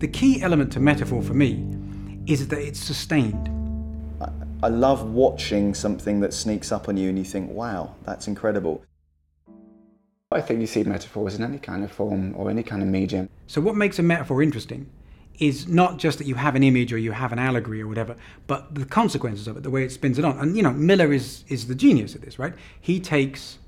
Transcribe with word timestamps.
the 0.00 0.08
key 0.08 0.40
element 0.42 0.72
to 0.72 0.80
metaphor 0.80 1.22
for 1.22 1.34
me 1.34 1.66
is 2.26 2.48
that 2.48 2.58
it's 2.58 2.80
sustained. 2.80 3.50
I 4.62 4.68
love 4.68 5.10
watching 5.10 5.74
something 5.74 6.20
that 6.20 6.32
sneaks 6.34 6.72
up 6.72 6.88
on 6.88 6.96
you 6.96 7.10
and 7.10 7.18
you 7.18 7.24
think, 7.24 7.50
wow, 7.50 7.94
that's 8.04 8.26
incredible. 8.26 8.82
I 10.32 10.40
think 10.40 10.60
you 10.60 10.66
see 10.66 10.84
metaphors 10.84 11.34
in 11.34 11.44
any 11.44 11.58
kind 11.58 11.84
of 11.84 11.92
form 11.92 12.34
or 12.36 12.50
any 12.50 12.62
kind 12.62 12.82
of 12.82 12.88
medium. 12.88 13.28
So, 13.46 13.60
what 13.60 13.74
makes 13.74 13.98
a 13.98 14.02
metaphor 14.02 14.42
interesting 14.42 14.88
is 15.38 15.66
not 15.66 15.98
just 15.98 16.18
that 16.18 16.26
you 16.26 16.34
have 16.34 16.54
an 16.54 16.62
image 16.62 16.92
or 16.92 16.98
you 16.98 17.12
have 17.12 17.32
an 17.32 17.38
allegory 17.38 17.82
or 17.82 17.88
whatever, 17.88 18.16
but 18.46 18.74
the 18.74 18.84
consequences 18.84 19.48
of 19.48 19.56
it, 19.56 19.62
the 19.64 19.70
way 19.70 19.84
it 19.84 19.90
spins 19.90 20.18
it 20.18 20.24
on. 20.24 20.38
And 20.38 20.56
you 20.56 20.62
know, 20.62 20.72
Miller 20.72 21.12
is 21.12 21.44
is 21.48 21.66
the 21.66 21.74
genius 21.74 22.14
of 22.14 22.20
this, 22.20 22.38
right? 22.38 22.54
He 22.80 23.00
takes 23.00 23.58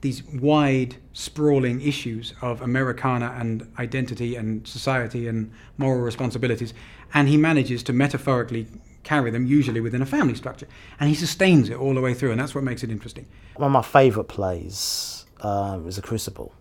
these 0.00 0.22
wide, 0.24 0.96
sprawling 1.12 1.80
issues 1.80 2.32
of 2.40 2.62
Americana 2.62 3.34
and 3.36 3.70
identity 3.78 4.36
and 4.36 4.66
society 4.66 5.26
and 5.26 5.50
moral 5.76 6.00
responsibilities, 6.00 6.72
and 7.14 7.28
he 7.28 7.36
manages 7.36 7.82
to 7.84 7.92
metaphorically 7.92 8.68
carry 9.02 9.30
them, 9.30 9.46
usually 9.46 9.80
within 9.80 10.02
a 10.02 10.06
family 10.06 10.34
structure. 10.34 10.68
And 11.00 11.08
he 11.08 11.14
sustains 11.14 11.68
it 11.68 11.76
all 11.76 11.94
the 11.94 12.00
way 12.00 12.14
through, 12.14 12.30
and 12.30 12.40
that's 12.40 12.54
what 12.54 12.64
makes 12.64 12.84
it 12.84 12.90
interesting. 12.90 13.26
One 13.56 13.68
of 13.68 13.72
my 13.72 13.82
favourite 13.82 14.28
plays 14.28 15.26
um, 15.40 15.86
is 15.88 15.96
The 15.96 16.02
Crucible. 16.02 16.52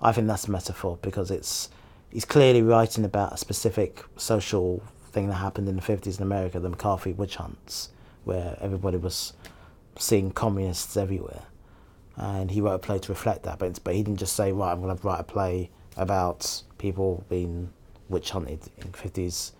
I 0.00 0.12
think 0.12 0.26
that's 0.26 0.48
a 0.48 0.50
metaphor 0.50 0.98
because 1.00 1.30
it's 1.30 1.70
he's 2.10 2.24
clearly 2.24 2.60
writing 2.60 3.04
about 3.04 3.32
a 3.32 3.36
specific 3.36 4.04
social 4.16 4.82
thing 5.12 5.28
that 5.28 5.34
happened 5.34 5.68
in 5.68 5.76
the 5.76 5.82
50s 5.82 6.18
in 6.18 6.22
America, 6.22 6.58
the 6.58 6.68
McCarthy 6.68 7.12
witch 7.12 7.36
hunts, 7.36 7.90
where 8.24 8.58
everybody 8.60 8.96
was 8.96 9.32
seeing 9.96 10.32
communists 10.32 10.96
everywhere 10.96 11.42
and 12.16 12.50
he 12.50 12.60
wrote 12.60 12.74
a 12.74 12.78
play 12.78 12.98
to 12.98 13.12
reflect 13.12 13.42
that. 13.44 13.58
But 13.58 13.82
but 13.84 13.94
he 13.94 14.02
didn't 14.02 14.18
just 14.18 14.36
say, 14.36 14.52
right, 14.52 14.72
I'm 14.72 14.82
going 14.82 14.96
to 14.96 15.06
write 15.06 15.20
a 15.20 15.24
play 15.24 15.70
about 15.96 16.62
people 16.78 17.24
being 17.28 17.72
witch 18.08 18.30
hunted 18.30 18.60
in 18.78 18.92
the 18.92 18.98
fifties. 18.98 19.52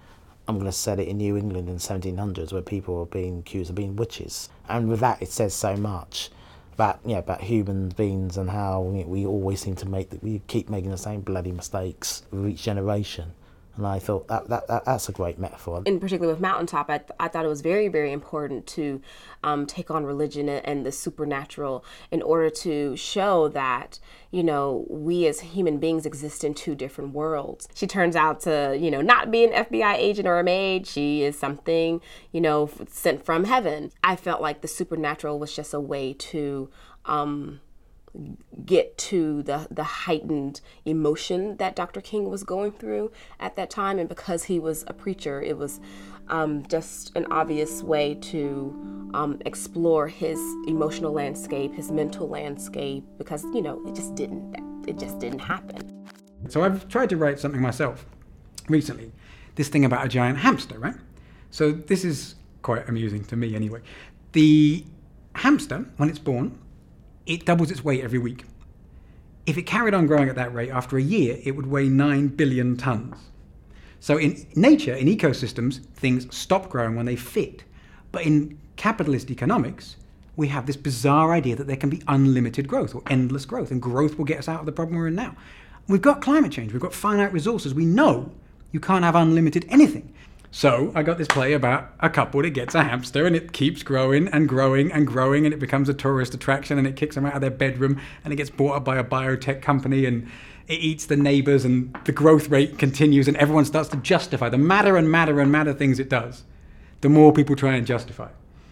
I'm 0.49 0.57
going 0.57 0.67
to 0.67 0.77
set 0.77 0.99
it 0.99 1.09
in 1.09 1.19
New 1.19 1.37
England 1.37 1.69
in 1.69 1.77
the 1.77 1.81
1700s, 1.81 2.53
where 2.53 2.63
people 2.63 2.97
were 2.97 3.07
being 3.07 3.39
accused 3.39 3.71
of 3.71 3.77
being 3.77 3.95
witches. 3.95 4.49
And 4.69 4.89
with 4.89 4.99
that, 5.01 5.23
it 5.23 5.31
says 5.31 5.55
so 5.55 5.77
much 5.77 6.31
about 6.75 7.01
yeah 7.05 7.19
about 7.19 7.43
human 7.43 7.91
beings 7.91 8.37
and 8.39 8.49
how 8.49 8.81
we, 8.81 9.05
we 9.05 9.27
always 9.27 9.61
seem 9.61 9.77
to 9.77 9.87
make 9.87 10.09
we 10.23 10.41
keep 10.47 10.71
making 10.71 10.91
the 10.91 10.97
same 10.97 11.21
bloody 11.21 11.53
mistakes 11.53 12.23
with 12.31 12.49
each 12.49 12.63
generation. 12.63 13.33
And 13.77 13.87
I 13.87 13.99
thought 13.99 14.29
that, 14.29 14.49
that, 14.49 14.67
that, 14.69 14.85
that's 14.85 15.09
a 15.09 15.13
great 15.13 15.39
metaphor. 15.39 15.83
In 15.87 15.99
particular 15.99 16.31
with 16.31 16.41
Mountaintop, 16.41 16.91
I, 16.91 16.99
th- 16.99 17.11
I 17.19 17.29
thought 17.29 17.45
it 17.45 17.49
was 17.49 17.63
very, 17.63 17.89
very 17.89 18.13
important 18.13 18.67
to 18.69 19.01
um, 19.43 19.67
take 19.67 19.91
on 19.91 20.05
religion 20.05 20.49
and 20.49 20.85
the 20.85 20.93
supernatural 20.93 21.85
in 22.11 22.21
order 22.21 22.51
to 22.51 22.95
show 22.97 23.49
that, 23.49 23.99
you 24.31 24.43
know, 24.43 24.87
we 24.91 25.27
as 25.27 25.41
human 25.41 25.79
beings 25.79 26.05
exist 26.05 26.45
in 26.45 26.53
two 26.53 26.75
different 26.75 27.15
worlds. 27.15 27.67
She 27.75 27.87
turns 27.87 28.15
out 28.15 28.41
to, 28.41 28.77
you 28.79 28.91
know, 28.91 29.01
not 29.01 29.31
be 29.31 29.45
an 29.45 29.65
FBI 29.65 29.95
agent 29.95 30.29
or 30.29 30.39
a 30.39 30.45
maid. 30.45 30.87
She 30.87 31.23
is 31.23 31.39
something, 31.39 32.03
you 32.31 32.43
know, 32.43 32.69
sent 32.89 33.25
from 33.25 33.45
heaven. 33.45 33.91
I 34.05 34.17
felt 34.17 34.43
like 34.43 34.61
the 34.61 34.69
supernatural 34.69 35.39
was 35.39 35.57
just 35.57 35.73
a 35.73 35.81
way 35.81 36.13
to, 36.13 36.69
um, 37.07 37.61
get 38.67 38.97
to 38.99 39.43
the 39.43 39.67
the 39.71 39.85
heightened 39.85 40.61
emotion 40.85 41.57
that 41.57 41.75
Dr. 41.75 42.01
King 42.01 42.29
was 42.29 42.45
going 42.45 42.73
through 42.73 43.11
at 43.41 43.57
that 43.57 43.71
time, 43.71 43.99
and 43.99 44.09
because 44.09 44.45
he 44.45 44.59
was 44.59 44.85
a 44.87 44.93
preacher, 44.93 45.41
it 45.41 45.57
was 45.57 45.81
um, 46.29 46.65
just 46.67 47.15
an 47.17 47.27
obvious 47.31 47.83
way 47.83 48.15
to 48.15 49.11
um, 49.15 49.41
explore 49.47 50.09
his 50.09 50.39
emotional 50.67 51.13
landscape, 51.13 51.75
his 51.75 51.91
mental 51.91 52.29
landscape, 52.29 53.05
because 53.19 53.45
you 53.45 53.63
know 53.63 53.83
it 53.87 53.95
just 53.95 54.15
didn't 54.15 54.57
it 54.87 54.99
just 54.99 55.19
didn't 55.19 55.41
happen. 55.41 56.07
So 56.49 56.63
I've 56.63 56.89
tried 56.89 57.09
to 57.11 57.17
write 57.17 57.39
something 57.39 57.61
myself 57.61 58.05
recently. 58.69 59.13
This 59.55 59.69
thing 59.69 59.85
about 59.85 60.05
a 60.05 60.09
giant 60.09 60.39
hamster, 60.39 60.79
right? 60.79 60.97
So 61.51 61.73
this 61.73 62.05
is 62.05 62.35
quite 62.63 62.89
amusing 62.89 63.25
to 63.27 63.37
me 63.37 63.55
anyway. 63.55 63.81
The 64.33 64.85
hamster, 65.37 65.87
when 65.99 66.09
it's 66.09 66.19
born, 66.19 66.59
it 67.27 67.45
doubles 67.45 67.71
its 67.71 67.85
weight 67.85 68.03
every 68.03 68.19
week. 68.19 68.45
If 69.47 69.59
it 69.59 69.63
carried 69.63 69.95
on 69.95 70.07
growing 70.07 70.29
at 70.29 70.37
that 70.37 70.55
rate, 70.55 70.71
after 70.71 70.97
a 70.97 71.03
year, 71.03 71.39
it 71.43 71.53
would 71.53 71.67
weigh 71.67 71.89
9 71.89 72.29
billion 72.29 72.77
tons. 72.77 73.17
So 74.01 74.17
in 74.17 74.47
nature, 74.55 74.95
in 74.95 75.07
ecosystems, 75.07 75.85
things 75.95 76.27
stop 76.37 76.69
growing 76.69 76.97
when 76.97 77.07
they 77.07 77.17
fit. 77.17 77.65
But 78.11 78.27
in 78.27 78.59
capitalist 78.77 79.31
economics, 79.31 79.97
we 80.37 80.49
have 80.49 80.67
this 80.67 80.77
bizarre 80.77 81.33
idea 81.33 81.57
that 81.57 81.67
there 81.67 81.77
can 81.77 81.91
be 81.91 82.03
unlimited 82.09 82.67
growth 82.67 82.95
or 82.95 83.03
endless 83.09 83.45
growth, 83.45 83.71
and 83.71 83.81
growth 83.81 84.19
will 84.19 84.25
get 84.25 84.39
us 84.39 84.49
out 84.49 84.61
of 84.61 84.67
the 84.67 84.73
problem 84.73 84.97
we're 84.97 85.09
in 85.09 85.15
now. 85.15 85.37
We've 85.89 86.03
got 86.03 86.23
climate 86.23 86.53
change, 86.53 86.73
we've 86.73 86.83
got 86.83 86.95
finite 86.95 87.33
resources. 87.33 87.75
We 87.75 87.85
know 87.85 88.33
you 88.71 88.81
can't 88.81 89.05
have 89.05 89.15
unlimited 89.15 89.67
anything. 89.69 90.13
So 90.55 90.93
I 90.95 91.03
got 91.03 91.17
this 91.17 91.29
play 91.29 91.55
about 91.55 91.95
a 92.01 92.11
couple 92.11 92.43
that 92.43 92.51
gets 92.51 92.75
a 92.75 92.85
hamster 92.85 93.25
and 93.25 93.35
it 93.35 93.55
keeps 93.55 93.83
growing 93.83 94.29
and 94.29 94.47
growing 94.47 94.93
and 94.93 95.07
growing 95.07 95.47
and 95.47 95.55
it 95.55 95.59
becomes 95.59 95.89
a 95.89 95.95
tourist 95.95 96.35
attraction 96.35 96.77
and 96.77 96.87
it 96.87 96.95
kicks 96.95 97.15
them 97.15 97.25
out 97.25 97.35
of 97.35 97.41
their 97.41 97.51
bedroom 97.51 97.99
and 98.23 98.35
it 98.35 98.37
gets 98.37 98.51
bought 98.51 98.77
up 98.77 98.85
by 98.85 98.99
a 98.99 99.03
biotech 99.03 99.63
company 99.63 100.05
and 100.05 100.29
it 100.69 100.75
eats 100.75 101.07
the 101.07 101.17
neighbors 101.17 101.65
and 101.65 101.97
the 102.05 102.13
growth 102.13 102.51
rate 102.51 102.77
continues 102.77 103.29
and 103.29 103.37
everyone 103.39 103.65
starts 103.65 103.89
to 103.89 103.97
justify 103.97 104.51
the 104.51 104.59
madder 104.59 104.99
and 104.99 105.11
madder 105.11 105.41
and 105.41 105.51
madder 105.51 105.73
things 105.73 105.99
it 105.99 106.11
does. 106.11 106.45
The 107.01 107.09
more 107.09 107.33
people 107.33 107.57
try 107.57 107.75
and 107.75 107.87
justify. 107.87 108.29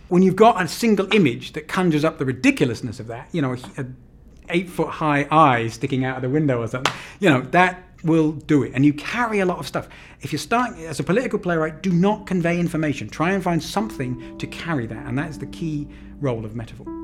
When 0.09 0.23
you've 0.23 0.37
got 0.37 0.63
a 0.63 0.69
single 0.69 1.11
image 1.15 1.55
that 1.55 1.67
conjures 1.67 2.05
up 2.05 2.19
the 2.19 2.27
ridiculousness 2.27 3.01
of 3.01 3.07
that, 3.07 3.31
you 3.33 3.41
know, 3.41 3.55
a, 3.55 3.81
a 3.81 3.87
eight 4.51 4.69
foot 4.69 4.89
high 4.89 5.27
eye 5.31 5.69
sticking 5.69 6.05
out 6.05 6.17
of 6.17 6.23
the 6.23 6.29
window 6.29 6.61
or 6.61 6.69
something, 6.69 6.93
you 7.21 7.31
know, 7.31 7.41
that 7.41 7.90
will 8.05 8.33
do 8.33 8.63
it. 8.63 8.73
And 8.75 8.85
you 8.85 8.93
carry 8.93 9.41
a 9.41 9.47
lot 9.47 9.59
of 9.59 9.67
stuff. 9.67 9.89
If 10.21 10.33
you're 10.33 10.39
starting 10.39 10.85
as 10.85 11.01
a 11.01 11.05
political 11.05 11.39
playwright, 11.39 11.83
do 11.83 11.91
not 11.91 12.27
convey 12.27 12.59
information. 12.59 13.09
Try 13.09 13.33
and 13.33 13.43
find 13.43 13.63
something 13.63 14.39
to 14.39 14.47
carry 14.47 14.87
that. 14.87 15.07
And 15.07 15.19
that 15.19 15.31
is 15.31 15.39
the 15.39 15.47
key 15.47 15.89
role 16.21 16.45
of 16.45 16.55
metaphor. 16.55 17.00